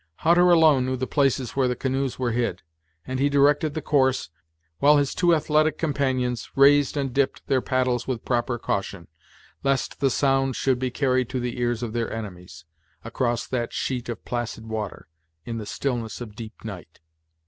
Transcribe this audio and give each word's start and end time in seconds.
Hutter 0.15 0.49
alone 0.49 0.83
knew 0.87 0.95
the 0.97 1.05
places 1.05 1.51
where 1.55 1.67
the 1.67 1.75
canoes 1.75 2.17
were 2.17 2.31
hid, 2.31 2.63
and 3.05 3.19
he 3.19 3.29
directed 3.29 3.75
the 3.75 3.83
course, 3.83 4.31
while 4.79 4.97
his 4.97 5.13
two 5.13 5.35
athletic 5.35 5.77
companions 5.77 6.49
raised 6.55 6.97
and 6.97 7.13
dipped 7.13 7.45
their 7.45 7.61
paddles 7.61 8.07
with 8.07 8.25
proper 8.25 8.57
caution, 8.57 9.07
lest 9.61 9.99
the 9.99 10.09
sound 10.09 10.55
should 10.55 10.79
be 10.79 10.89
carried 10.89 11.29
to 11.29 11.39
the 11.39 11.59
ears 11.59 11.83
of 11.83 11.93
their 11.93 12.11
enemies, 12.11 12.65
across 13.03 13.45
that 13.45 13.73
sheet 13.73 14.09
of 14.09 14.25
placid 14.25 14.65
water, 14.65 15.07
in 15.45 15.59
the 15.59 15.67
stillness 15.67 16.19
of 16.19 16.35
deep 16.35 16.63
night. 16.65 16.99